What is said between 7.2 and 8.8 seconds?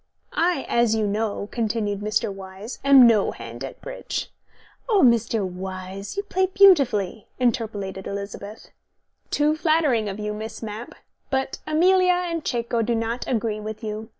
interpolated Elizabeth.